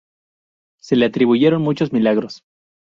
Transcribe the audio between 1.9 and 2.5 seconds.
milagros.